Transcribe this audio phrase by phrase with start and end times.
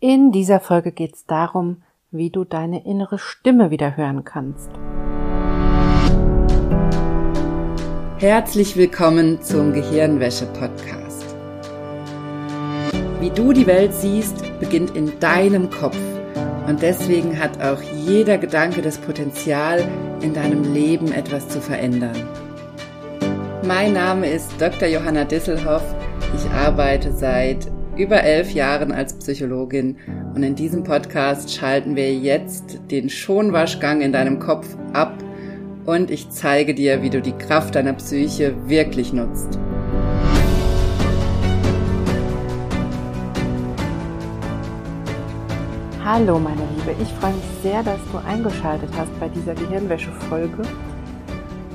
[0.00, 4.70] In dieser Folge geht es darum, wie du deine innere Stimme wieder hören kannst.
[8.18, 11.26] Herzlich willkommen zum Gehirnwäsche-Podcast.
[13.18, 15.98] Wie du die Welt siehst, beginnt in deinem Kopf.
[16.68, 19.84] Und deswegen hat auch jeder Gedanke das Potenzial,
[20.20, 22.14] in deinem Leben etwas zu verändern.
[23.66, 24.86] Mein Name ist Dr.
[24.86, 25.82] Johanna Disselhoff.
[26.36, 27.66] Ich arbeite seit
[27.98, 29.96] über elf Jahren als Psychologin
[30.34, 35.12] und in diesem Podcast schalten wir jetzt den Schonwaschgang in deinem Kopf ab
[35.84, 39.58] und ich zeige dir, wie du die Kraft deiner Psyche wirklich nutzt.
[46.04, 50.62] Hallo meine Liebe, ich freue mich sehr, dass du eingeschaltet hast bei dieser Gehirnwäsche-Folge.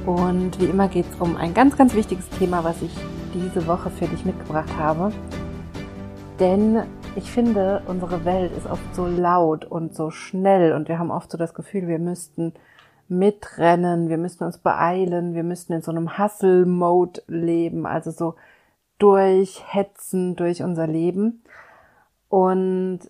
[0.05, 2.91] Und wie immer geht es um ein ganz, ganz wichtiges Thema, was ich
[3.33, 5.11] diese Woche für dich mitgebracht habe.
[6.39, 6.83] Denn
[7.15, 11.29] ich finde, unsere Welt ist oft so laut und so schnell und wir haben oft
[11.29, 12.53] so das Gefühl, wir müssten
[13.07, 18.35] mitrennen, wir müssten uns beeilen, wir müssten in so einem Hustle-Mode leben, also so
[18.97, 21.43] durchhetzen durch unser Leben.
[22.29, 23.01] Und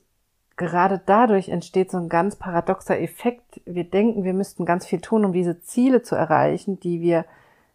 [0.58, 3.62] gerade dadurch entsteht so ein ganz paradoxer Effekt.
[3.66, 7.26] Wir denken, wir müssten ganz viel tun, um diese Ziele zu erreichen, die wir,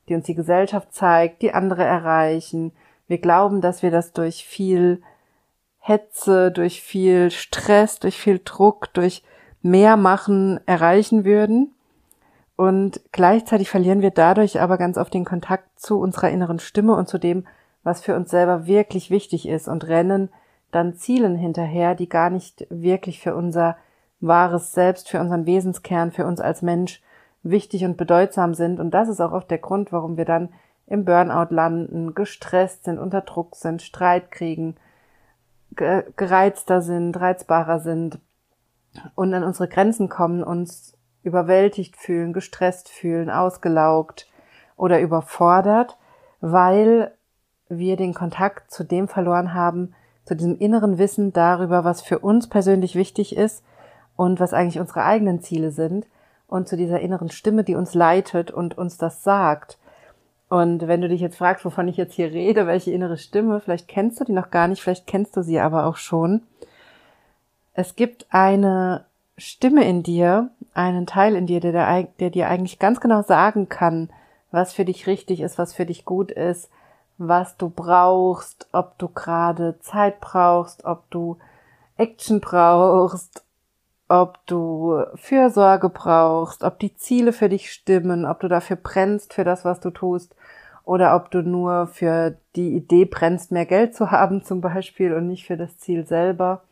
[0.09, 2.73] die uns die Gesellschaft zeigt, die andere erreichen.
[3.07, 5.03] Wir glauben, dass wir das durch viel
[5.89, 9.22] Hetze, durch viel Stress, durch viel Druck, durch
[9.62, 11.75] mehr machen erreichen würden.
[12.56, 17.09] Und gleichzeitig verlieren wir dadurch aber ganz oft den Kontakt zu unserer inneren Stimme und
[17.09, 17.47] zu dem,
[17.83, 20.31] was für uns selber wirklich wichtig ist und rennen
[20.70, 23.77] dann Zielen hinterher, die gar nicht wirklich für unser
[24.20, 27.00] wahres Selbst, für unseren Wesenskern, für uns als Mensch
[27.42, 28.81] wichtig und bedeutsam sind.
[28.81, 30.50] Und das ist auch oft der Grund, warum wir dann
[30.86, 34.77] im Burnout landen, gestresst sind, unter Druck sind, Streit kriegen,
[36.17, 38.19] gereizter sind, reizbarer sind
[39.15, 44.29] und an unsere Grenzen kommen, uns überwältigt fühlen, gestresst fühlen, ausgelaugt
[44.77, 45.97] oder überfordert,
[46.41, 47.12] weil
[47.69, 49.94] wir den Kontakt zu dem verloren haben,
[50.25, 53.65] zu diesem inneren Wissen darüber, was für uns persönlich wichtig ist
[54.16, 56.06] und was eigentlich unsere eigenen Ziele sind
[56.47, 59.78] und zu dieser inneren Stimme, die uns leitet und uns das sagt.
[60.48, 63.86] Und wenn du dich jetzt fragst, wovon ich jetzt hier rede, welche innere Stimme, vielleicht
[63.86, 66.42] kennst du die noch gar nicht, vielleicht kennst du sie aber auch schon.
[67.75, 69.04] Es gibt eine
[69.36, 74.09] Stimme in dir, einen Teil in dir, der, der dir eigentlich ganz genau sagen kann,
[74.50, 76.70] was für dich richtig ist, was für dich gut ist,
[77.19, 81.36] was du brauchst, ob du gerade Zeit brauchst, ob du
[81.97, 83.44] Action brauchst,
[84.09, 89.45] ob du Fürsorge brauchst, ob die Ziele für dich stimmen, ob du dafür brennst für
[89.45, 90.35] das, was du tust,
[90.85, 95.27] oder ob du nur für die Idee brennst, mehr Geld zu haben zum Beispiel und
[95.27, 96.63] nicht für das Ziel selber.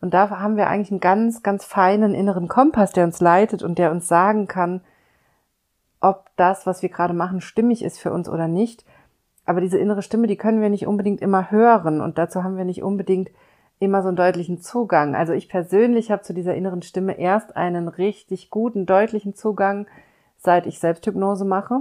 [0.00, 3.78] Und da haben wir eigentlich einen ganz, ganz feinen inneren Kompass, der uns leitet und
[3.78, 4.80] der uns sagen kann,
[6.00, 8.86] ob das, was wir gerade machen, stimmig ist für uns oder nicht.
[9.44, 12.64] Aber diese innere Stimme, die können wir nicht unbedingt immer hören und dazu haben wir
[12.64, 13.28] nicht unbedingt
[13.80, 15.16] immer so einen deutlichen Zugang.
[15.16, 19.86] Also ich persönlich habe zu dieser inneren Stimme erst einen richtig guten, deutlichen Zugang,
[20.38, 21.80] seit ich Selbsthypnose mache.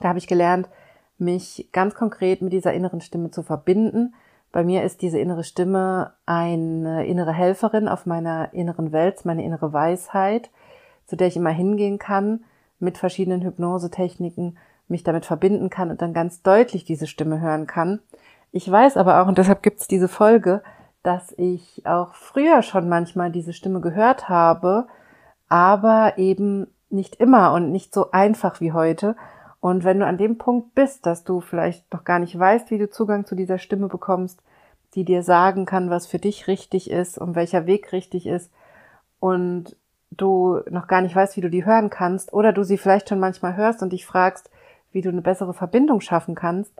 [0.00, 0.68] Da habe ich gelernt,
[1.18, 4.14] mich ganz konkret mit dieser inneren Stimme zu verbinden.
[4.52, 9.72] Bei mir ist diese innere Stimme eine innere Helferin auf meiner inneren Welt, meine innere
[9.72, 10.50] Weisheit,
[11.06, 12.44] zu der ich immer hingehen kann,
[12.78, 14.56] mit verschiedenen Hypnosetechniken
[14.86, 17.98] mich damit verbinden kann und dann ganz deutlich diese Stimme hören kann.
[18.52, 20.62] Ich weiß aber auch, und deshalb gibt es diese Folge,
[21.08, 24.86] dass ich auch früher schon manchmal diese Stimme gehört habe,
[25.48, 29.16] aber eben nicht immer und nicht so einfach wie heute.
[29.58, 32.76] Und wenn du an dem Punkt bist, dass du vielleicht noch gar nicht weißt, wie
[32.76, 34.42] du Zugang zu dieser Stimme bekommst,
[34.94, 38.52] die dir sagen kann, was für dich richtig ist und welcher Weg richtig ist,
[39.18, 39.76] und
[40.10, 43.18] du noch gar nicht weißt, wie du die hören kannst, oder du sie vielleicht schon
[43.18, 44.50] manchmal hörst und dich fragst,
[44.92, 46.74] wie du eine bessere Verbindung schaffen kannst,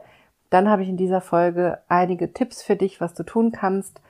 [0.51, 4.01] dann habe ich in dieser Folge einige Tipps für dich, was du tun kannst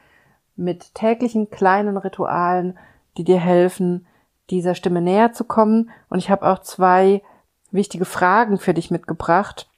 [0.59, 2.77] mit täglichen kleinen Ritualen,
[3.17, 4.05] die dir helfen,
[4.49, 5.89] dieser Stimme näher zu kommen.
[6.09, 7.21] Und ich habe auch zwei
[7.71, 9.69] wichtige Fragen für dich mitgebracht,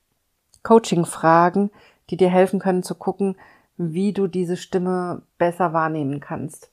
[0.63, 1.71] Coaching-Fragen,
[2.09, 3.35] die dir helfen können zu gucken,
[3.77, 6.71] wie du diese Stimme besser wahrnehmen kannst.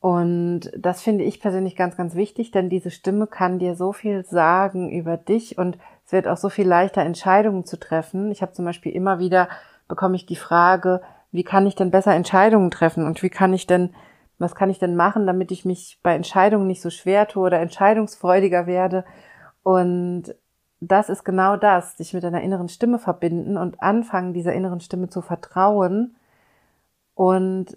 [0.00, 4.24] Und das finde ich persönlich ganz, ganz wichtig, denn diese Stimme kann dir so viel
[4.24, 5.76] sagen über dich und
[6.06, 8.30] es wird auch so viel leichter, Entscheidungen zu treffen.
[8.30, 9.48] Ich habe zum Beispiel immer wieder
[9.88, 11.02] bekomme ich die Frage,
[11.32, 13.94] wie kann ich denn besser Entscheidungen treffen und wie kann ich denn,
[14.38, 17.60] was kann ich denn machen, damit ich mich bei Entscheidungen nicht so schwer tue oder
[17.60, 19.04] entscheidungsfreudiger werde
[19.62, 20.34] und
[20.80, 25.10] das ist genau das, dich mit deiner inneren Stimme verbinden und anfangen, dieser inneren Stimme
[25.10, 26.16] zu vertrauen
[27.14, 27.76] und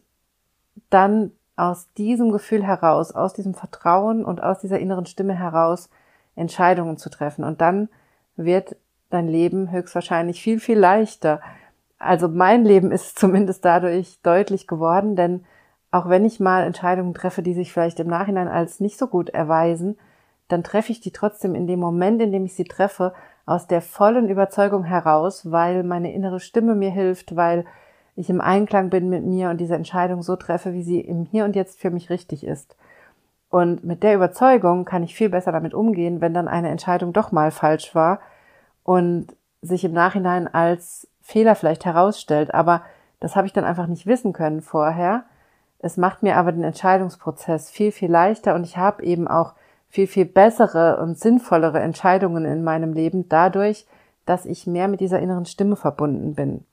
[0.89, 5.89] dann aus diesem Gefühl heraus, aus diesem Vertrauen und aus dieser inneren Stimme heraus
[6.35, 7.43] Entscheidungen zu treffen.
[7.43, 7.89] Und dann
[8.35, 8.75] wird
[9.09, 11.41] dein Leben höchstwahrscheinlich viel, viel leichter.
[12.03, 15.45] Also mein Leben ist zumindest dadurch deutlich geworden, denn
[15.91, 19.29] auch wenn ich mal Entscheidungen treffe, die sich vielleicht im Nachhinein als nicht so gut
[19.29, 19.97] erweisen,
[20.47, 23.13] dann treffe ich die trotzdem in dem Moment, in dem ich sie treffe,
[23.45, 27.65] aus der vollen Überzeugung heraus, weil meine innere Stimme mir hilft, weil
[28.15, 31.45] ich im Einklang bin mit mir und diese Entscheidung so treffe, wie sie im Hier
[31.45, 32.75] und Jetzt für mich richtig ist.
[33.49, 37.31] Und mit der Überzeugung kann ich viel besser damit umgehen, wenn dann eine Entscheidung doch
[37.31, 38.19] mal falsch war
[38.83, 39.27] und
[39.61, 42.53] sich im Nachhinein als Fehler vielleicht herausstellt.
[42.53, 42.83] Aber
[43.19, 45.23] das habe ich dann einfach nicht wissen können vorher.
[45.79, 49.53] Es macht mir aber den Entscheidungsprozess viel, viel leichter und ich habe eben auch
[49.89, 53.85] viel, viel bessere und sinnvollere Entscheidungen in meinem Leben dadurch,
[54.25, 56.65] dass ich mehr mit dieser inneren Stimme verbunden bin.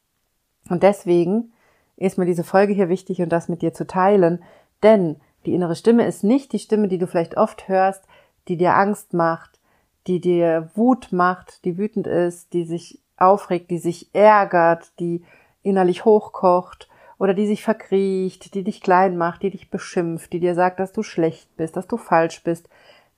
[0.69, 1.53] Und deswegen
[1.97, 4.43] ist mir diese Folge hier wichtig und das mit dir zu teilen,
[4.83, 5.17] denn
[5.47, 8.05] die innere Stimme ist nicht die Stimme, die du vielleicht oft hörst,
[8.49, 9.59] die dir Angst macht,
[10.07, 15.25] die dir Wut macht, die wütend ist, die sich aufregt, die sich ärgert, die
[15.63, 16.89] innerlich hochkocht
[17.19, 20.93] oder die sich verkriecht, die dich klein macht, die dich beschimpft, die dir sagt, dass
[20.93, 22.69] du schlecht bist, dass du falsch bist,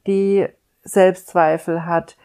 [0.07, 0.47] die
[0.83, 2.17] Selbstzweifel hat,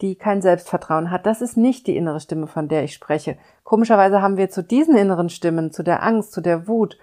[0.00, 1.26] die kein Selbstvertrauen hat.
[1.26, 3.36] Das ist nicht die innere Stimme, von der ich spreche.
[3.64, 6.98] Komischerweise haben wir zu diesen inneren Stimmen, zu der Angst, zu der Wut,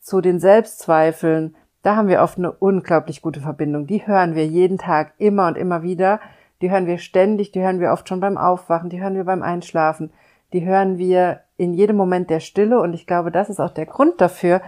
[0.00, 3.86] zu den Selbstzweifeln, da haben wir oft eine unglaublich gute Verbindung.
[3.86, 6.18] Die hören wir jeden Tag immer und immer wieder.
[6.64, 9.42] Die hören wir ständig, die hören wir oft schon beim Aufwachen, die hören wir beim
[9.42, 10.10] Einschlafen,
[10.54, 13.84] die hören wir in jedem Moment der Stille und ich glaube, das ist auch der
[13.84, 14.62] Grund dafür,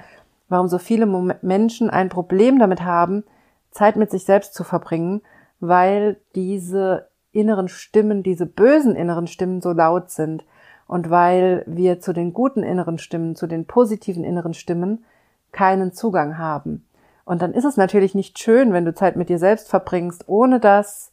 [0.51, 1.07] warum so viele
[1.41, 3.25] Menschen ein Problem damit haben,
[3.71, 5.23] Zeit mit sich selbst zu verbringen,
[5.59, 10.45] weil diese inneren Stimmen, diese bösen inneren Stimmen so laut sind
[10.87, 15.07] und weil wir zu den guten inneren Stimmen, zu den positiven inneren Stimmen
[15.51, 16.87] keinen Zugang haben.
[17.25, 20.61] Und dann ist es natürlich nicht schön, wenn du Zeit mit dir selbst verbringst, ohne
[20.61, 21.11] dass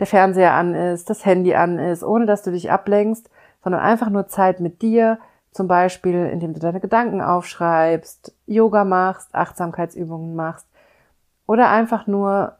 [0.00, 3.30] der Fernseher an ist, das Handy an ist, ohne dass du dich ablenkst,
[3.62, 5.18] sondern einfach nur Zeit mit dir,
[5.52, 10.66] zum Beispiel indem du deine Gedanken aufschreibst, Yoga machst, Achtsamkeitsübungen machst
[11.46, 12.56] oder einfach nur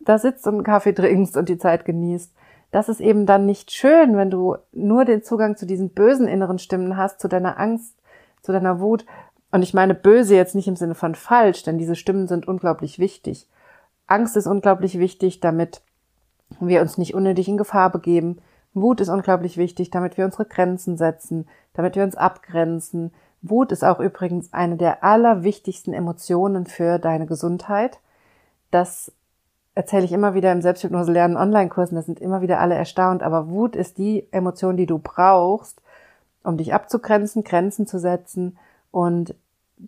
[0.00, 2.34] da sitzt und einen Kaffee trinkst und die Zeit genießt.
[2.72, 6.58] Das ist eben dann nicht schön, wenn du nur den Zugang zu diesen bösen inneren
[6.58, 7.94] Stimmen hast, zu deiner Angst,
[8.42, 9.04] zu deiner Wut.
[9.50, 12.98] Und ich meine böse jetzt nicht im Sinne von falsch, denn diese Stimmen sind unglaublich
[12.98, 13.46] wichtig.
[14.06, 15.82] Angst ist unglaublich wichtig, damit
[16.60, 18.38] wir uns nicht unnötig in Gefahr begeben.
[18.74, 23.12] Wut ist unglaublich wichtig, damit wir unsere Grenzen setzen, damit wir uns abgrenzen.
[23.42, 27.98] Wut ist auch übrigens eine der allerwichtigsten Emotionen für deine Gesundheit.
[28.70, 29.12] Das
[29.74, 33.48] erzähle ich immer wieder im Selbsthypnose lernen Online-Kursen, das sind immer wieder alle erstaunt, aber
[33.48, 35.80] Wut ist die Emotion, die du brauchst,
[36.44, 38.58] um dich abzugrenzen, Grenzen zu setzen
[38.90, 39.34] und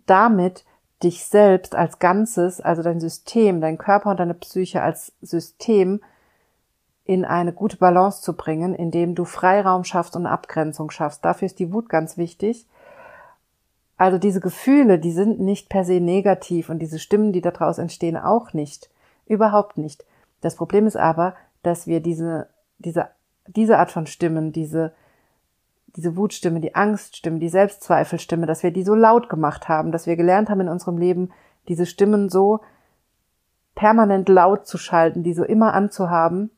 [0.05, 0.65] damit
[1.03, 6.01] dich selbst als Ganzes, also dein System, dein Körper und deine Psyche als System
[7.05, 11.23] in eine gute Balance zu bringen, indem du Freiraum schaffst und Abgrenzung schaffst.
[11.23, 12.67] Dafür ist die Wut ganz wichtig.
[13.95, 18.17] Also diese Gefühle, die sind nicht per se negativ und diese Stimmen, die daraus entstehen,
[18.17, 18.89] auch nicht.
[19.27, 20.03] Überhaupt nicht.
[20.41, 22.49] Das Problem ist aber, dass wir diese,
[22.79, 23.09] diese,
[23.47, 24.93] diese Art von Stimmen, diese,
[25.95, 30.15] diese Wutstimme, die Angststimme, die Selbstzweifelstimme, dass wir die so laut gemacht haben, dass wir
[30.15, 31.31] gelernt haben in unserem Leben,
[31.67, 32.61] diese Stimmen so
[33.75, 36.49] permanent laut zu schalten, die so immer anzuhaben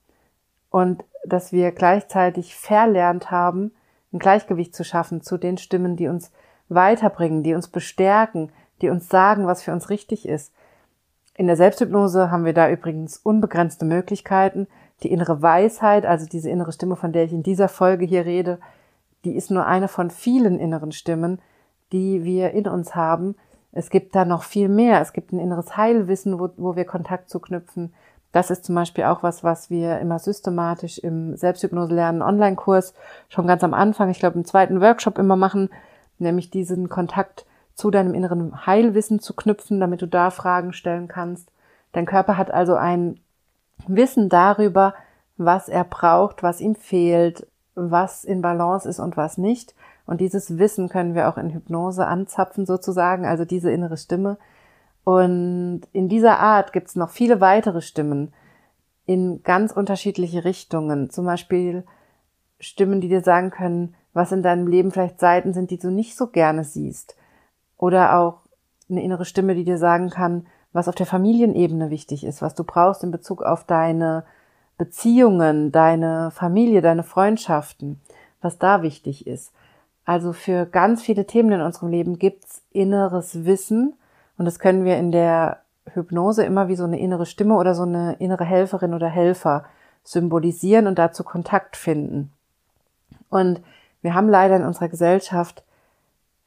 [0.70, 3.72] und dass wir gleichzeitig verlernt haben,
[4.14, 6.32] ein Gleichgewicht zu schaffen zu den Stimmen, die uns
[6.70, 10.54] weiterbringen, die uns bestärken, die uns sagen, was für uns richtig ist.
[11.36, 14.68] In der Selbsthypnose haben wir da übrigens unbegrenzte Möglichkeiten.
[15.04, 18.60] Die innere Weisheit, also diese innere Stimme, von der ich in dieser Folge hier rede,
[19.24, 21.40] die ist nur eine von vielen inneren Stimmen,
[21.92, 23.36] die wir in uns haben.
[23.72, 25.02] Es gibt da noch viel mehr.
[25.02, 27.94] Es gibt ein inneres Heilwissen, wo, wo wir Kontakt zu knüpfen.
[28.32, 32.94] Das ist zum Beispiel auch was, was wir immer systematisch im Selbsthypnose lernen Online-Kurs
[33.30, 35.70] schon ganz am Anfang, ich glaube im zweiten Workshop immer machen,
[36.20, 41.52] nämlich diesen Kontakt zu deinem inneren Heilwissen zu knüpfen, damit du da Fragen stellen kannst.
[41.94, 43.20] Dein Körper hat also ein
[43.88, 44.94] Wissen darüber,
[45.38, 49.76] was er braucht, was ihm fehlt, was in Balance ist und was nicht.
[50.08, 54.38] Und dieses Wissen können wir auch in Hypnose anzapfen sozusagen, also diese innere Stimme.
[55.08, 58.34] Und in dieser Art gibt es noch viele weitere Stimmen
[59.06, 61.10] in ganz unterschiedliche Richtungen.
[61.10, 61.86] Zum Beispiel
[62.60, 66.18] Stimmen, die dir sagen können, was in deinem Leben vielleicht Seiten sind, die du nicht
[66.18, 67.16] so gerne siehst.
[67.78, 68.42] Oder auch
[68.90, 72.66] eine innere Stimme, die dir sagen kann, was auf der Familienebene wichtig ist, was du
[72.66, 74.26] brauchst in Bezug auf deine
[74.78, 78.02] Beziehungen, deine Familie, deine Freundschaften,
[78.42, 79.54] was da wichtig ist.
[80.04, 83.94] Also für ganz viele Themen in unserem Leben gibt's inneres Wissen
[84.38, 85.62] Und das können wir in der
[85.94, 89.66] Hypnose immer wie so eine innere Stimme oder so eine innere Helferin oder Helfer
[90.04, 92.32] symbolisieren und dazu Kontakt finden.
[93.30, 93.62] Und
[94.02, 95.64] wir haben leider in unserer Gesellschaft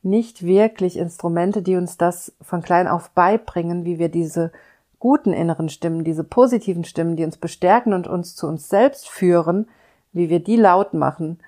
[0.02, 4.50] nicht wirklich Instrumente, die uns das von klein auf beibringen, wie wir diese
[4.98, 9.68] guten inneren Stimmen, diese positiven Stimmen, die uns bestärken und uns zu uns selbst führen,
[10.12, 11.38] wie wir die laut machen.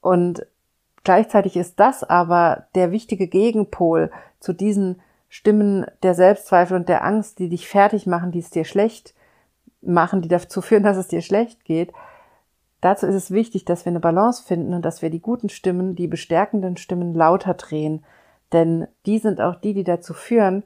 [0.00, 0.46] Und
[1.04, 5.00] gleichzeitig ist das aber der wichtige Gegenpol zu diesen
[5.36, 9.14] Stimmen der Selbstzweifel und der Angst, die dich fertig machen, die es dir schlecht
[9.82, 11.92] machen, die dazu führen, dass es dir schlecht geht.
[12.80, 15.94] Dazu ist es wichtig, dass wir eine Balance finden und dass wir die guten Stimmen,
[15.94, 18.02] die bestärkenden Stimmen lauter drehen.
[18.54, 20.62] Denn die sind auch die, die dazu führen,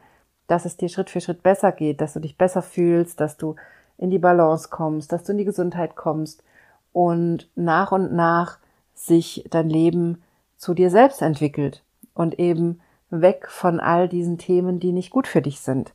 [0.47, 3.57] dass es dir Schritt für Schritt besser geht, dass du dich besser fühlst, dass du
[3.99, 6.45] in die Balance kommst, dass du in die Gesundheit kommst
[6.93, 8.59] und nach und nach
[8.95, 10.23] sich dein Leben
[10.57, 11.83] zu dir selbst entwickelt
[12.15, 15.93] und eben weg von all diesen Themen, die nicht gut für dich sind.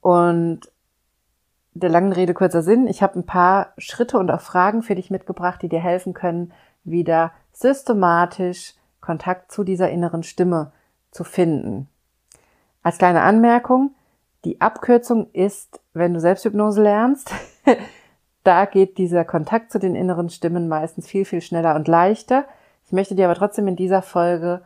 [0.00, 0.70] Und
[1.74, 5.10] der langen Rede kurzer Sinn, ich habe ein paar Schritte und auch Fragen für dich
[5.10, 6.52] mitgebracht, die dir helfen können,
[6.84, 10.72] wieder systematisch Kontakt zu dieser inneren Stimme
[11.10, 11.88] zu finden.
[12.82, 13.94] Als kleine Anmerkung,
[14.44, 17.32] die Abkürzung ist, wenn du Selbsthypnose lernst,
[18.44, 22.44] da geht dieser Kontakt zu den inneren Stimmen meistens viel, viel schneller und leichter.
[22.86, 24.62] Ich möchte dir aber trotzdem in dieser Folge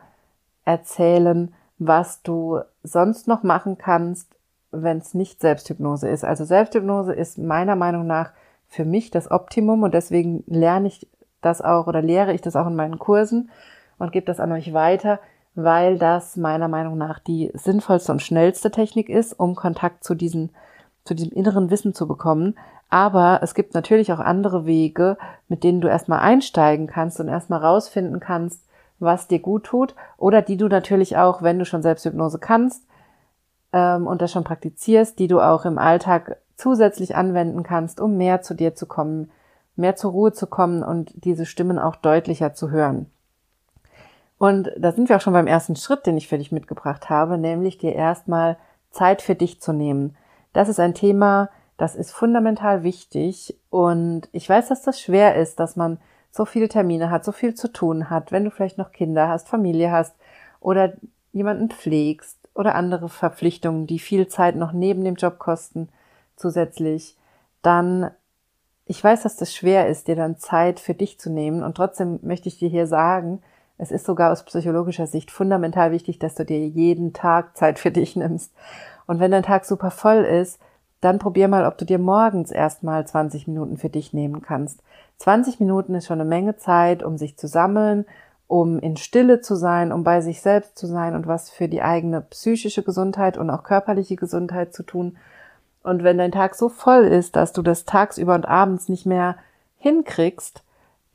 [0.65, 1.53] erzählen,
[1.87, 4.35] was du sonst noch machen kannst,
[4.71, 6.23] wenn es nicht Selbsthypnose ist.
[6.23, 8.31] Also Selbsthypnose ist meiner Meinung nach
[8.67, 11.07] für mich das Optimum und deswegen lerne ich
[11.41, 13.51] das auch oder lehre ich das auch in meinen Kursen
[13.99, 15.19] und gebe das an euch weiter,
[15.55, 20.51] weil das meiner Meinung nach die sinnvollste und schnellste Technik ist, um Kontakt zu diesen
[21.05, 22.55] zu diesem inneren Wissen zu bekommen.
[22.89, 27.59] Aber es gibt natürlich auch andere Wege, mit denen du erstmal einsteigen kannst und erstmal
[27.59, 28.63] rausfinden kannst,
[29.03, 32.85] was dir gut tut oder die du natürlich auch, wenn du schon Selbsthypnose kannst
[33.71, 38.41] ähm, und das schon praktizierst, die du auch im Alltag zusätzlich anwenden kannst, um mehr
[38.41, 39.31] zu dir zu kommen,
[39.75, 43.07] mehr zur Ruhe zu kommen und diese Stimmen auch deutlicher zu hören.
[44.37, 47.37] Und da sind wir auch schon beim ersten Schritt, den ich für dich mitgebracht habe,
[47.37, 48.57] nämlich dir erstmal
[48.91, 50.15] Zeit für dich zu nehmen.
[50.51, 55.59] Das ist ein Thema, das ist fundamental wichtig und ich weiß, dass das schwer ist,
[55.59, 55.97] dass man
[56.35, 59.47] so viele Termine hat, so viel zu tun hat, wenn du vielleicht noch Kinder hast,
[59.47, 60.15] Familie hast
[60.59, 60.93] oder
[61.31, 65.89] jemanden pflegst oder andere Verpflichtungen, die viel Zeit noch neben dem Job kosten
[66.35, 67.15] zusätzlich,
[67.61, 68.09] dann
[68.85, 72.19] ich weiß, dass das schwer ist, dir dann Zeit für dich zu nehmen und trotzdem
[72.23, 73.41] möchte ich dir hier sagen,
[73.77, 77.91] es ist sogar aus psychologischer Sicht fundamental wichtig, dass du dir jeden Tag Zeit für
[77.91, 78.53] dich nimmst.
[79.07, 80.59] Und wenn dein Tag super voll ist,
[81.01, 84.81] dann probier mal, ob du dir morgens erstmal 20 Minuten für dich nehmen kannst.
[85.19, 88.05] 20 Minuten ist schon eine Menge Zeit, um sich zu sammeln,
[88.47, 91.81] um in Stille zu sein, um bei sich selbst zu sein und was für die
[91.81, 95.17] eigene psychische Gesundheit und auch körperliche Gesundheit zu tun.
[95.81, 99.37] Und wenn dein Tag so voll ist, dass du das tagsüber und abends nicht mehr
[99.79, 100.63] hinkriegst,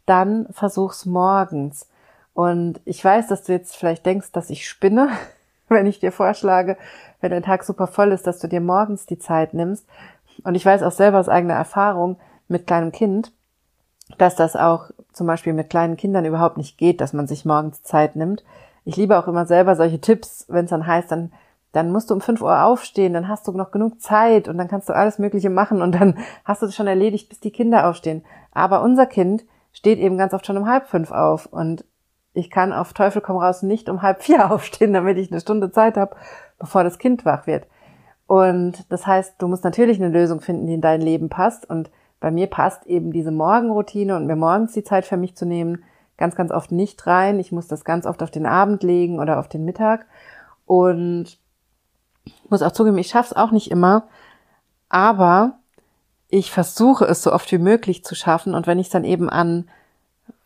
[0.07, 1.89] dann versuch's morgens.
[2.35, 5.09] Und ich weiß, dass du jetzt vielleicht denkst, dass ich spinne,
[5.69, 6.77] wenn ich dir vorschlage,
[7.21, 9.87] wenn dein Tag super voll ist, dass du dir morgens die Zeit nimmst.
[10.45, 13.33] Und ich weiß auch selber aus eigener Erfahrung mit kleinem Kind,
[14.17, 17.83] dass das auch zum Beispiel mit kleinen Kindern überhaupt nicht geht, dass man sich morgens
[17.83, 18.45] Zeit nimmt.
[18.85, 21.33] Ich liebe auch immer selber solche Tipps, wenn es dann heißt, dann,
[21.73, 24.69] dann musst du um 5 Uhr aufstehen, dann hast du noch genug Zeit und dann
[24.69, 27.87] kannst du alles Mögliche machen und dann hast du es schon erledigt, bis die Kinder
[27.89, 28.25] aufstehen.
[28.53, 31.85] Aber unser Kind steht eben ganz oft schon um halb fünf auf und
[32.33, 35.71] ich kann auf Teufel komm raus nicht um halb vier aufstehen, damit ich eine Stunde
[35.71, 36.17] Zeit habe,
[36.59, 37.67] bevor das Kind wach wird.
[38.27, 41.69] Und das heißt, du musst natürlich eine Lösung finden, die in dein Leben passt.
[41.69, 45.47] Und bei mir passt eben diese Morgenroutine und mir morgens die Zeit für mich zu
[45.47, 45.85] nehmen,
[46.17, 47.39] ganz, ganz oft nicht rein.
[47.39, 50.07] Ich muss das ganz oft auf den Abend legen oder auf den Mittag.
[50.67, 51.39] Und
[52.49, 54.09] muss auch zugeben, ich schaffe es auch nicht immer.
[54.89, 55.59] Aber
[56.29, 58.55] ich versuche es so oft wie möglich zu schaffen.
[58.55, 59.69] Und wenn ich es dann eben an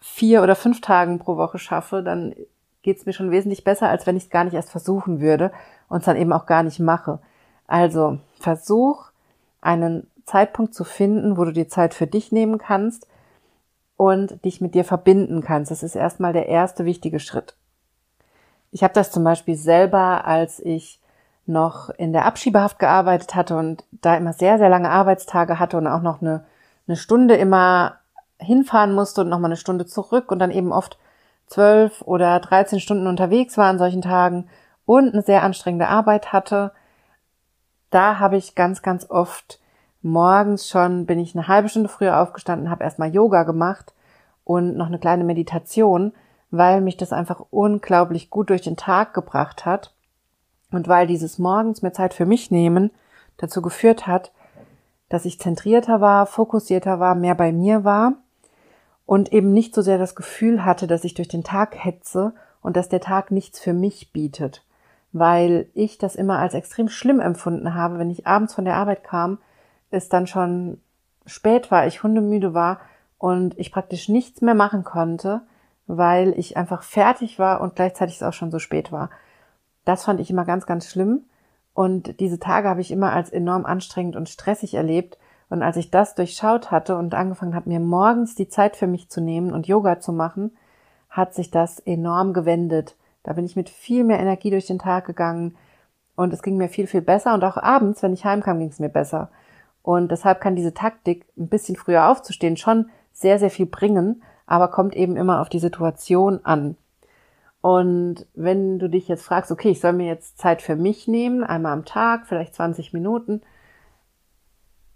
[0.01, 2.35] vier oder fünf Tagen pro Woche schaffe, dann
[2.83, 5.53] geht es mir schon wesentlich besser, als wenn ich es gar nicht erst versuchen würde
[5.89, 7.21] und es dann eben auch gar nicht mache.
[7.67, 9.11] Also versuch
[9.61, 13.07] einen Zeitpunkt zu finden, wo du dir Zeit für dich nehmen kannst
[13.97, 15.71] und dich mit dir verbinden kannst.
[15.71, 17.57] Das ist erstmal der erste wichtige Schritt.
[18.71, 21.01] Ich habe das zum Beispiel selber, als ich
[21.47, 25.87] noch in der Abschiebehaft gearbeitet hatte und da immer sehr, sehr lange Arbeitstage hatte und
[25.87, 26.45] auch noch eine,
[26.87, 27.97] eine Stunde immer
[28.39, 30.99] hinfahren musste und nochmal eine Stunde zurück und dann eben oft
[31.47, 34.49] zwölf oder dreizehn Stunden unterwegs war an solchen Tagen
[34.87, 36.73] und eine sehr anstrengende Arbeit hatte,
[37.91, 39.61] da habe ich ganz, ganz oft
[40.03, 43.93] morgens schon, bin ich eine halbe Stunde früher aufgestanden, habe erstmal Yoga gemacht
[44.45, 46.13] und noch eine kleine Meditation,
[46.51, 49.93] weil mich das einfach unglaublich gut durch den Tag gebracht hat
[50.71, 52.91] Und weil dieses morgens mir Zeit für mich nehmen
[53.39, 54.33] dazu geführt hat,
[55.09, 58.15] dass ich zentrierter war, fokussierter war, mehr bei mir war
[59.05, 62.33] und eben nicht so sehr das Gefühl hatte, dass ich durch den Tag hetze
[62.63, 64.65] und dass der Tag nichts für mich bietet,
[65.13, 69.05] weil ich das immer als extrem schlimm empfunden habe, wenn ich abends von der Arbeit
[69.05, 69.39] kam,
[69.93, 70.81] es dann schon
[71.27, 72.81] spät war, ich hundemüde war
[73.19, 75.43] und ich praktisch nichts mehr machen konnte,
[75.87, 79.11] weil ich einfach fertig war und gleichzeitig es auch schon so spät war.
[79.85, 81.25] Das fand ich immer ganz, ganz schlimm.
[81.75, 85.19] Und diese Tage habe ich immer als enorm anstrengend und stressig erlebt.
[85.49, 89.09] Und als ich das durchschaut hatte und angefangen habe, mir morgens die Zeit für mich
[89.09, 90.57] zu nehmen und Yoga zu machen,
[91.11, 92.97] hat sich das enorm gewendet.
[93.23, 95.57] Da bin ich mit viel mehr Energie durch den Tag gegangen
[96.17, 97.35] und es ging mir viel, viel besser.
[97.35, 99.31] Und auch abends, wenn ich heimkam, ging es mir besser.
[99.83, 104.69] Und deshalb kann diese Taktik, ein bisschen früher aufzustehen, schon sehr, sehr viel bringen, aber
[104.69, 106.77] kommt eben immer auf die Situation an.
[107.61, 111.45] Und wenn du dich jetzt fragst, okay, ich soll mir jetzt Zeit für mich nehmen,
[111.45, 113.41] einmal am Tag, vielleicht 20 Minuten.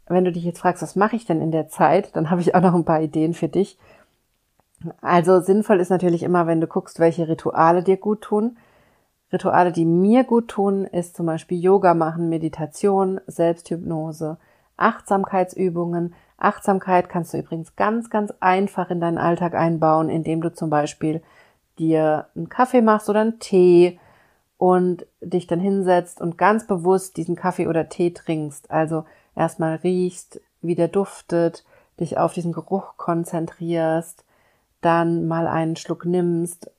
[0.08, 2.54] Wenn du dich jetzt fragst, was mache ich denn in der Zeit, dann habe ich
[2.54, 3.78] auch noch ein paar Ideen für dich.
[5.00, 8.56] Also sinnvoll ist natürlich immer, wenn du guckst, welche Rituale dir gut tun.
[9.32, 14.38] Rituale, die mir gut tun, ist zum Beispiel Yoga machen, Meditation, Selbsthypnose,
[14.76, 16.14] Achtsamkeitsübungen.
[16.38, 21.22] Achtsamkeit kannst du übrigens ganz, ganz einfach in deinen Alltag einbauen, indem du zum Beispiel
[21.78, 23.98] dir einen Kaffee machst oder einen Tee
[24.58, 28.70] und dich dann hinsetzt und ganz bewusst diesen Kaffee oder Tee trinkst.
[28.70, 29.04] Also
[29.34, 31.64] erstmal riechst, wie der duftet,
[32.00, 34.24] dich auf diesen Geruch konzentrierst,
[34.80, 36.70] dann mal einen Schluck nimmst,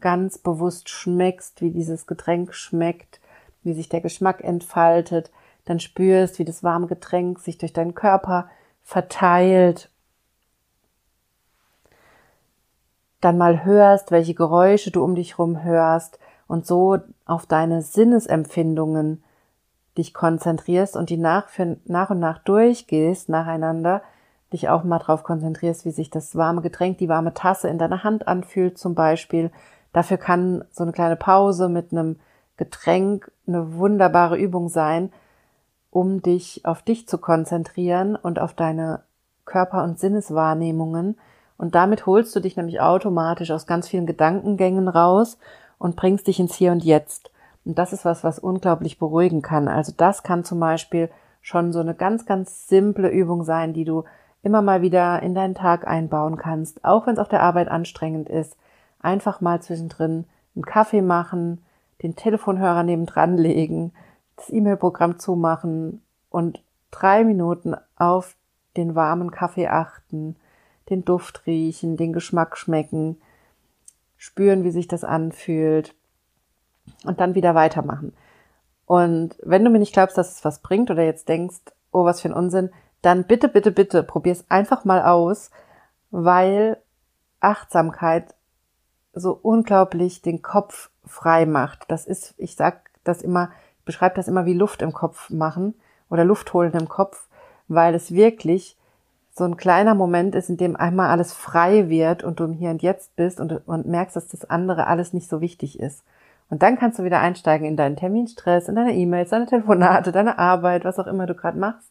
[0.00, 3.20] ganz bewusst schmeckst, wie dieses Getränk schmeckt,
[3.62, 5.30] wie sich der Geschmack entfaltet,
[5.64, 8.48] dann spürst, wie das warme Getränk sich durch deinen Körper
[8.82, 9.90] verteilt
[13.20, 19.22] dann mal hörst, welche Geräusche du um dich rum hörst und so auf deine Sinnesempfindungen
[19.98, 24.02] dich konzentrierst und die nach, für, nach und nach durchgehst, nacheinander,
[24.52, 28.02] dich auch mal drauf konzentrierst, wie sich das warme Getränk, die warme Tasse in deiner
[28.02, 29.50] Hand anfühlt zum Beispiel.
[29.92, 32.18] Dafür kann so eine kleine Pause mit einem
[32.56, 35.12] Getränk eine wunderbare Übung sein,
[35.90, 39.02] um dich auf dich zu konzentrieren und auf deine
[39.44, 41.16] Körper- und Sinneswahrnehmungen
[41.60, 45.36] und damit holst du dich nämlich automatisch aus ganz vielen Gedankengängen raus
[45.76, 47.30] und bringst dich ins Hier und Jetzt.
[47.66, 49.68] Und das ist was, was unglaublich beruhigen kann.
[49.68, 51.10] Also das kann zum Beispiel
[51.42, 54.04] schon so eine ganz, ganz simple Übung sein, die du
[54.42, 58.30] immer mal wieder in deinen Tag einbauen kannst, auch wenn es auf der Arbeit anstrengend
[58.30, 58.56] ist.
[58.98, 60.24] Einfach mal zwischendrin
[60.54, 61.60] einen Kaffee machen,
[62.02, 63.92] den Telefonhörer nebendran legen,
[64.40, 68.36] das E-Mail-Programm zumachen und drei Minuten auf
[68.76, 70.36] den warmen Kaffee achten
[70.90, 73.20] den Duft riechen, den Geschmack schmecken,
[74.16, 75.94] spüren, wie sich das anfühlt
[77.04, 78.12] und dann wieder weitermachen.
[78.86, 81.60] Und wenn du mir nicht glaubst, dass es was bringt oder jetzt denkst,
[81.92, 82.70] oh, was für ein Unsinn,
[83.02, 85.50] dann bitte, bitte, bitte probier es einfach mal aus,
[86.10, 86.76] weil
[87.38, 88.34] Achtsamkeit
[89.12, 91.84] so unglaublich den Kopf frei macht.
[91.88, 93.50] Das ist, ich sag das immer,
[93.90, 95.74] beschreibe das immer wie Luft im Kopf machen
[96.08, 97.26] oder Luft holen im Kopf,
[97.66, 98.76] weil es wirklich
[99.32, 102.70] so ein kleiner Moment ist, in dem einmal alles frei wird und du im Hier
[102.70, 106.04] und Jetzt bist und, und merkst, dass das andere alles nicht so wichtig ist.
[106.50, 110.38] Und dann kannst du wieder einsteigen in deinen Terminstress, in deine E-Mails, deine Telefonate, deine
[110.38, 111.90] Arbeit, was auch immer du gerade machst.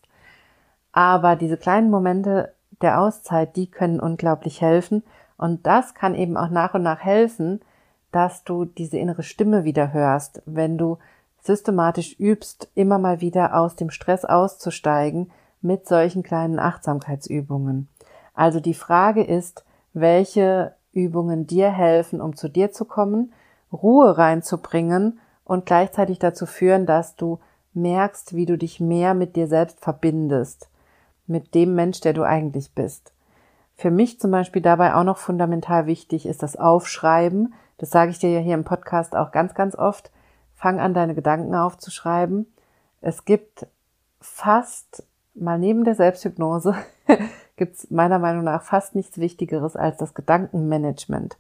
[0.94, 5.04] Aber diese kleinen Momente der Auszeit, die können unglaublich helfen.
[5.38, 7.62] Und das kann eben auch nach und nach helfen,
[8.12, 10.98] dass du diese innere Stimme wieder hörst, wenn du
[11.41, 17.89] systematisch übst, immer mal wieder aus dem Stress auszusteigen, mit solchen kleinen Achtsamkeitsübungen.
[18.34, 23.34] Also die Frage ist, welche Übungen dir helfen, um zu dir zu kommen,
[23.71, 27.39] Ruhe reinzubringen und gleichzeitig dazu führen, dass du
[27.73, 30.69] merkst, wie du dich mehr mit dir selbst verbindest,
[31.28, 33.13] mit dem Mensch, der du eigentlich bist.
[33.75, 37.54] Für mich zum Beispiel dabei auch noch fundamental wichtig ist das Aufschreiben.
[37.78, 40.12] Das sage ich dir ja hier im Podcast auch ganz, ganz oft.
[40.60, 42.45] Fang an, deine Gedanken aufzuschreiben.
[43.00, 43.65] Es gibt
[44.19, 46.76] fast mal neben der Selbsthypnose
[47.56, 51.38] gibt es meiner Meinung nach fast nichts Wichtigeres als das Gedankenmanagement.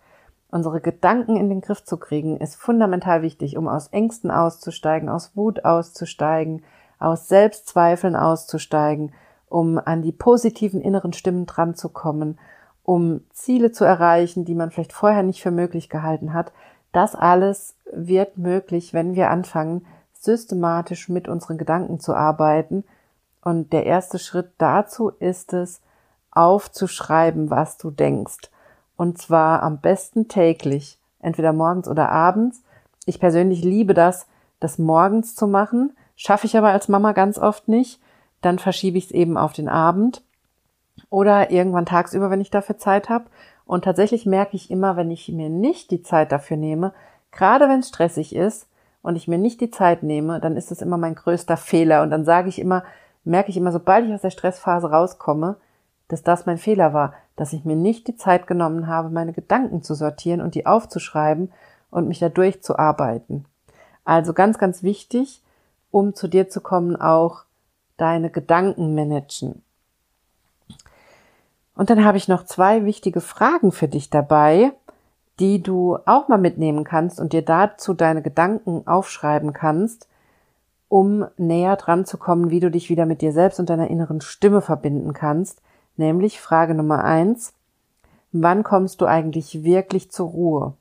[0.51, 5.35] Unsere Gedanken in den Griff zu kriegen, ist fundamental wichtig, um aus Ängsten auszusteigen, aus
[5.35, 6.63] Wut auszusteigen,
[6.97, 9.11] aus Selbstzweifeln auszusteigen,
[9.49, 12.39] um an die positiven inneren Stimmen dran zu kommen,
[12.83, 16.53] um Ziele zu erreichen, die man vielleicht vorher nicht für möglich gehalten hat.
[16.91, 22.83] Das alles wird möglich, wenn wir anfangen, systematisch mit unseren Gedanken zu arbeiten
[23.41, 25.81] und der erste Schritt dazu ist es,
[26.31, 28.51] aufzuschreiben, was du denkst.
[28.95, 32.61] Und zwar am besten täglich, entweder morgens oder abends.
[33.05, 34.27] Ich persönlich liebe das,
[34.59, 35.95] das morgens zu machen.
[36.15, 38.01] Schaffe ich aber als Mama ganz oft nicht.
[38.41, 40.21] Dann verschiebe ich es eben auf den Abend
[41.09, 43.25] oder irgendwann tagsüber, wenn ich dafür Zeit habe.
[43.69, 46.91] Und tatsächlich merke ich immer, wenn ich mir nicht die Zeit dafür nehme,
[47.31, 48.67] gerade wenn es stressig ist
[49.03, 52.01] und ich mir nicht die Zeit nehme, dann ist es immer mein größter Fehler.
[52.01, 52.83] Und dann sage ich immer,
[53.23, 55.57] merke ich immer, sobald ich aus der Stressphase rauskomme,
[56.07, 59.83] dass das mein Fehler war, dass ich mir nicht die Zeit genommen habe, meine Gedanken
[59.83, 61.51] zu sortieren und die aufzuschreiben
[61.91, 63.45] und mich da durchzuarbeiten.
[64.03, 65.43] Also ganz, ganz wichtig,
[65.91, 67.43] um zu dir zu kommen, auch
[67.97, 69.61] deine Gedanken managen.
[71.79, 74.73] Und dann habe ich noch zwei wichtige Fragen für dich dabei,
[75.39, 80.09] die du auch mal mitnehmen kannst und dir dazu deine Gedanken aufschreiben kannst,
[80.89, 84.19] um näher dran zu kommen, wie du dich wieder mit dir selbst und deiner inneren
[84.19, 85.61] Stimme verbinden kannst.
[85.95, 87.53] Nämlich Frage Nummer eins.
[88.33, 90.73] Wann kommst du eigentlich wirklich zur Ruhe?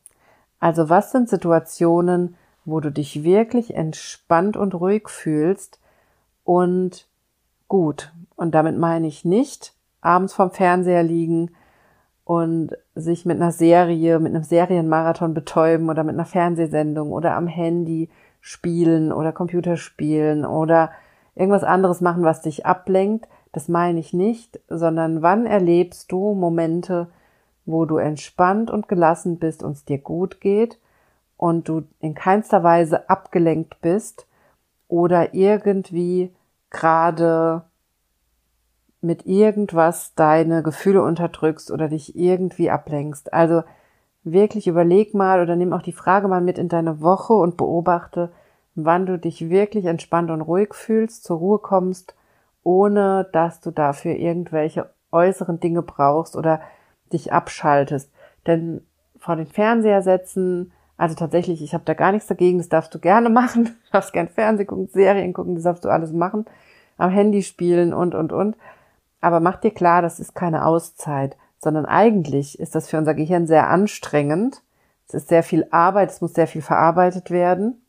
[0.58, 2.34] Also was sind Situationen,
[2.64, 5.78] wo du dich wirklich entspannt und ruhig fühlst
[6.42, 7.06] und
[7.68, 8.12] gut?
[8.34, 11.50] Und damit meine ich nicht, abends vorm Fernseher liegen
[12.24, 17.46] und sich mit einer Serie, mit einem Serienmarathon betäuben oder mit einer Fernsehsendung oder am
[17.46, 20.90] Handy spielen oder Computerspielen oder
[21.34, 23.28] irgendwas anderes machen, was dich ablenkt.
[23.52, 27.08] Das meine ich nicht, sondern wann erlebst du Momente,
[27.64, 30.78] wo du entspannt und gelassen bist und es dir gut geht
[31.36, 34.26] und du in keinster Weise abgelenkt bist
[34.88, 36.34] oder irgendwie
[36.70, 37.62] gerade
[39.00, 43.32] mit irgendwas deine Gefühle unterdrückst oder dich irgendwie ablenkst.
[43.32, 43.62] Also
[44.24, 48.30] wirklich überleg mal oder nimm auch die Frage mal mit in deine Woche und beobachte,
[48.74, 52.14] wann du dich wirklich entspannt und ruhig fühlst, zur Ruhe kommst,
[52.62, 56.60] ohne dass du dafür irgendwelche äußeren Dinge brauchst oder
[57.12, 58.12] dich abschaltest.
[58.46, 58.82] Denn
[59.16, 62.98] vor den Fernseher setzen, also tatsächlich, ich habe da gar nichts dagegen, das darfst du
[62.98, 63.64] gerne machen.
[63.64, 66.44] Du darfst gern Fernsehen gucken, Serien gucken, das darfst du alles machen.
[66.96, 68.56] Am Handy spielen und, und, und.
[69.20, 73.46] Aber mach dir klar, das ist keine Auszeit, sondern eigentlich ist das für unser Gehirn
[73.46, 74.62] sehr anstrengend.
[75.08, 77.82] Es ist sehr viel Arbeit, es muss sehr viel verarbeitet werden.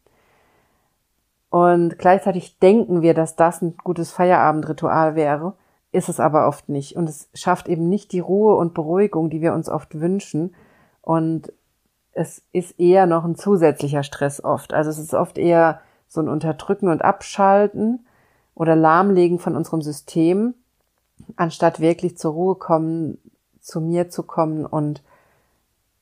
[1.49, 5.55] Und gleichzeitig denken wir, dass das ein gutes Feierabendritual wäre,
[5.91, 6.95] ist es aber oft nicht.
[6.95, 10.55] Und es schafft eben nicht die Ruhe und Beruhigung, die wir uns oft wünschen.
[11.01, 11.51] Und
[12.11, 14.73] es ist eher noch ein zusätzlicher Stress oft.
[14.73, 18.05] Also es ist oft eher so ein Unterdrücken und Abschalten
[18.53, 20.53] oder Lahmlegen von unserem System,
[21.35, 23.17] anstatt wirklich zur Ruhe kommen,
[23.61, 25.03] zu mir zu kommen und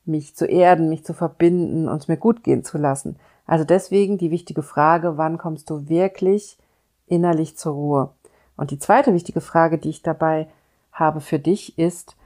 [0.04, 3.16] mich zu erden, mich zu verbinden und es mir gut gehen zu lassen.
[3.46, 6.58] Also deswegen die wichtige Frage, wann kommst du wirklich
[7.06, 8.10] innerlich zur Ruhe?
[8.56, 10.48] Und die zweite wichtige Frage, die ich dabei
[10.92, 12.16] habe für dich, ist,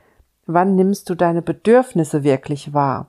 [0.47, 3.07] wann nimmst du deine Bedürfnisse wirklich wahr?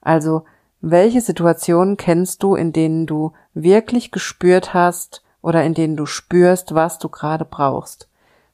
[0.00, 0.44] Also,
[0.80, 6.74] welche Situationen kennst du, in denen du wirklich gespürt hast oder in denen du spürst,
[6.74, 8.08] was du gerade brauchst?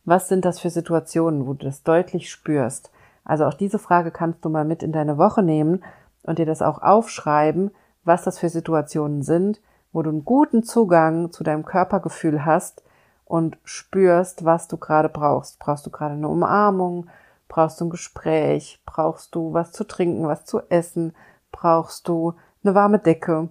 [0.09, 2.91] Was sind das für Situationen, wo du das deutlich spürst?
[3.27, 5.85] Also auch diese Frage kannst du mal mit in deine Woche nehmen
[6.23, 7.73] und dir das auch aufschreiben,
[8.05, 9.61] was das für Situationen sind,
[9.93, 12.83] wo du einen guten Zugang zu deinem Körpergefühl hast
[13.27, 15.59] und spürst, was du gerade brauchst.
[15.59, 17.09] Brauchst du gerade eine Umarmung?
[17.47, 18.83] Brauchst du ein Gespräch?
[18.87, 21.15] Brauchst du was zu trinken, was zu essen?
[21.53, 22.33] Brauchst du
[22.65, 23.51] eine warme Decke?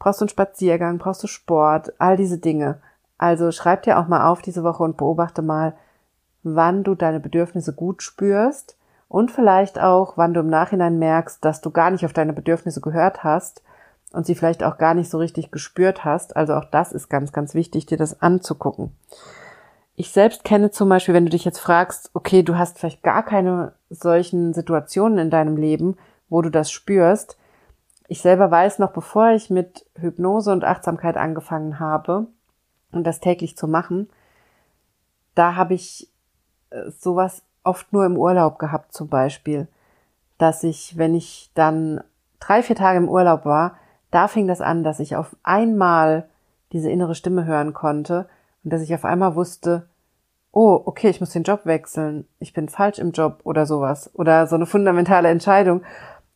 [0.00, 0.98] Brauchst du einen Spaziergang?
[0.98, 1.92] Brauchst du Sport?
[2.00, 2.80] All diese Dinge.
[3.16, 5.74] Also schreib dir auch mal auf diese Woche und beobachte mal,
[6.44, 8.76] wann du deine Bedürfnisse gut spürst
[9.08, 12.80] und vielleicht auch, wann du im Nachhinein merkst, dass du gar nicht auf deine Bedürfnisse
[12.80, 13.62] gehört hast
[14.12, 16.36] und sie vielleicht auch gar nicht so richtig gespürt hast.
[16.36, 18.92] Also auch das ist ganz, ganz wichtig, dir das anzugucken.
[19.96, 23.24] Ich selbst kenne zum Beispiel, wenn du dich jetzt fragst, okay, du hast vielleicht gar
[23.24, 25.96] keine solchen Situationen in deinem Leben,
[26.28, 27.38] wo du das spürst.
[28.08, 32.26] Ich selber weiß noch, bevor ich mit Hypnose und Achtsamkeit angefangen habe
[32.92, 34.08] und das täglich zu machen,
[35.34, 36.10] da habe ich
[36.98, 39.68] sowas oft nur im Urlaub gehabt zum Beispiel,
[40.38, 42.02] dass ich, wenn ich dann
[42.40, 43.76] drei, vier Tage im Urlaub war,
[44.10, 46.28] da fing das an, dass ich auf einmal
[46.72, 48.28] diese innere Stimme hören konnte
[48.62, 49.86] und dass ich auf einmal wusste,
[50.52, 54.46] oh, okay, ich muss den Job wechseln, ich bin falsch im Job oder sowas oder
[54.46, 55.82] so eine fundamentale Entscheidung.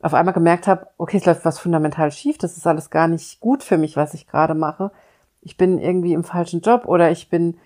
[0.01, 3.41] Auf einmal gemerkt habe, okay, es läuft was fundamental schief, das ist alles gar nicht
[3.41, 4.91] gut für mich, was ich gerade mache.
[5.41, 7.59] Ich bin irgendwie im falschen Job oder ich bin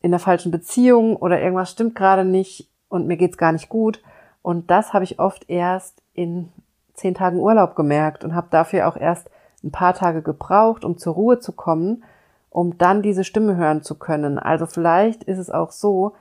[0.00, 4.02] in der falschen Beziehung oder irgendwas stimmt gerade nicht und mir geht's gar nicht gut.
[4.42, 6.48] Und das habe ich oft erst in
[6.94, 9.30] zehn Tagen Urlaub gemerkt und habe dafür auch erst
[9.62, 12.04] ein paar Tage gebraucht, um zur Ruhe zu kommen,
[12.50, 14.38] um dann diese Stimme hören zu können.
[14.38, 16.14] Also vielleicht ist es auch so,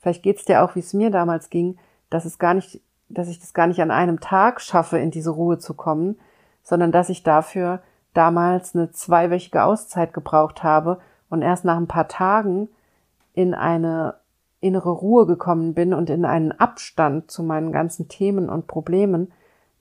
[0.00, 1.78] vielleicht geht's dir auch, wie es mir damals ging,
[2.10, 5.30] dass es gar nicht, dass ich das gar nicht an einem Tag schaffe, in diese
[5.30, 6.18] Ruhe zu kommen,
[6.62, 7.80] sondern dass ich dafür
[8.12, 12.68] damals eine zweiwöchige Auszeit gebraucht habe und erst nach ein paar Tagen
[13.34, 14.14] in eine
[14.60, 19.32] innere Ruhe gekommen bin und in einen Abstand zu meinen ganzen Themen und Problemen,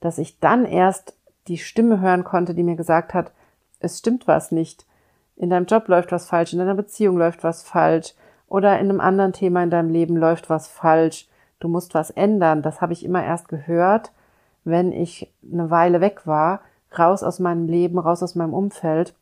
[0.01, 1.15] dass ich dann erst
[1.47, 3.31] die Stimme hören konnte, die mir gesagt hat,
[3.79, 4.85] es stimmt was nicht.
[5.35, 8.13] In deinem Job läuft was falsch, in deiner Beziehung läuft was falsch
[8.47, 11.29] oder in einem anderen Thema in deinem Leben läuft was falsch.
[11.59, 12.61] Du musst was ändern.
[12.61, 14.11] Das habe ich immer erst gehört,
[14.63, 16.61] wenn ich eine Weile weg war,
[16.97, 19.15] raus aus meinem Leben, raus aus meinem Umfeld.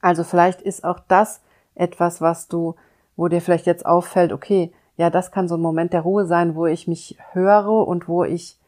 [0.00, 1.42] Also vielleicht ist auch das
[1.74, 2.74] etwas, was du,
[3.16, 6.54] wo dir vielleicht jetzt auffällt, okay, ja, das kann so ein Moment der Ruhe sein,
[6.54, 8.58] wo ich mich höre und wo ich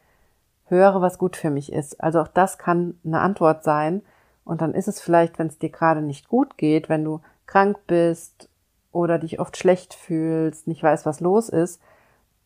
[0.65, 2.01] höre, was gut für mich ist.
[2.01, 4.01] Also auch das kann eine Antwort sein.
[4.45, 7.77] Und dann ist es vielleicht, wenn es dir gerade nicht gut geht, wenn du krank
[7.87, 8.49] bist
[8.91, 11.81] oder dich oft schlecht fühlst, nicht weißt, was los ist,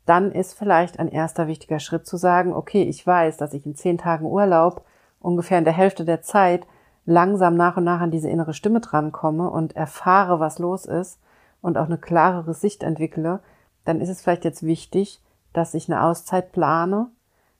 [0.05, 3.75] dann ist vielleicht ein erster wichtiger Schritt zu sagen, okay, ich weiß, dass ich in
[3.75, 4.85] zehn Tagen Urlaub
[5.21, 6.67] ungefähr in der Hälfte der Zeit
[7.05, 11.19] langsam nach und nach an diese innere Stimme drankomme und erfahre, was los ist
[11.63, 13.39] und auch eine klarere Sicht entwickle,
[13.85, 15.21] dann ist es vielleicht jetzt wichtig,
[15.53, 17.07] dass ich eine Auszeit plane,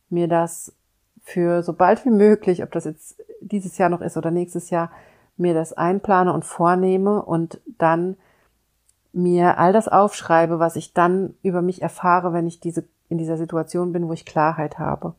[0.09, 0.75] mir das
[1.23, 4.91] für so bald wie möglich, ob das jetzt dieses Jahr noch ist oder nächstes Jahr,
[5.37, 8.17] mir das einplane und vornehme und dann
[9.13, 13.37] mir all das aufschreibe, was ich dann über mich erfahre, wenn ich diese, in dieser
[13.37, 15.15] Situation bin, wo ich Klarheit habe.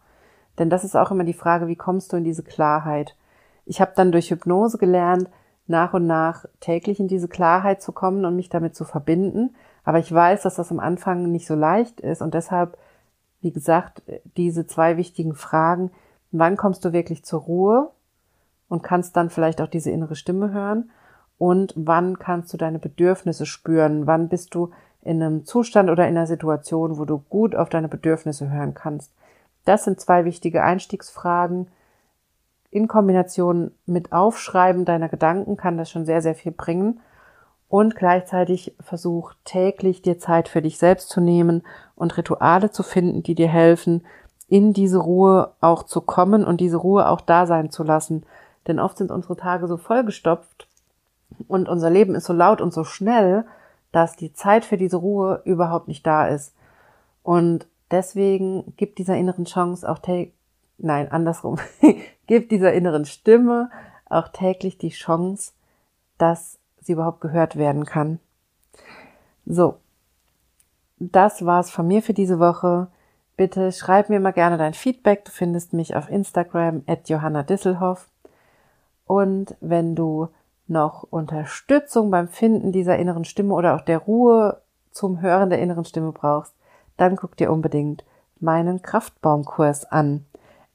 [0.58, 3.16] Denn das ist auch immer die Frage, wie kommst du in diese Klarheit?
[3.64, 5.30] Ich habe dann durch Hypnose gelernt,
[5.66, 9.54] nach und nach täglich in diese Klarheit zu kommen und mich damit zu verbinden.
[9.84, 12.76] Aber ich weiß, dass das am Anfang nicht so leicht ist und deshalb,
[13.40, 14.02] wie gesagt,
[14.36, 15.90] diese zwei wichtigen Fragen,
[16.32, 17.90] wann kommst du wirklich zur Ruhe
[18.68, 20.90] und kannst dann vielleicht auch diese innere Stimme hören
[21.38, 24.70] und wann kannst du deine Bedürfnisse spüren, wann bist du
[25.02, 29.12] in einem Zustand oder in einer Situation, wo du gut auf deine Bedürfnisse hören kannst.
[29.64, 31.68] Das sind zwei wichtige Einstiegsfragen.
[32.74, 36.98] In Kombination mit Aufschreiben deiner Gedanken kann das schon sehr, sehr viel bringen
[37.68, 41.62] und gleichzeitig versuch täglich dir Zeit für dich selbst zu nehmen
[41.94, 44.04] und Rituale zu finden, die dir helfen,
[44.48, 48.26] in diese Ruhe auch zu kommen und diese Ruhe auch da sein zu lassen.
[48.66, 50.66] Denn oft sind unsere Tage so vollgestopft
[51.46, 53.44] und unser Leben ist so laut und so schnell,
[53.92, 56.56] dass die Zeit für diese Ruhe überhaupt nicht da ist.
[57.22, 60.00] Und deswegen gibt dieser inneren Chance auch
[60.78, 61.58] nein, andersrum,
[62.26, 63.70] gibt dieser inneren Stimme
[64.08, 65.52] auch täglich die Chance,
[66.18, 68.20] dass sie überhaupt gehört werden kann.
[69.46, 69.76] So,
[70.98, 72.88] das war's von mir für diese Woche.
[73.36, 75.24] Bitte schreib mir mal gerne dein Feedback.
[75.24, 78.08] Du findest mich auf Instagram at Johanna Disselhoff.
[79.06, 80.28] Und wenn du
[80.66, 85.84] noch Unterstützung beim Finden dieser inneren Stimme oder auch der Ruhe zum Hören der inneren
[85.84, 86.54] Stimme brauchst,
[86.96, 88.04] dann guck dir unbedingt
[88.40, 90.24] meinen Kraftbaumkurs an.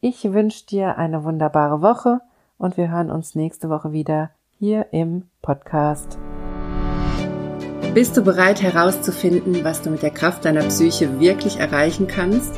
[0.01, 2.21] Ich wünsche dir eine wunderbare Woche
[2.57, 6.17] und wir hören uns nächste Woche wieder hier im Podcast.
[7.93, 12.57] Bist du bereit herauszufinden, was du mit der Kraft deiner Psyche wirklich erreichen kannst?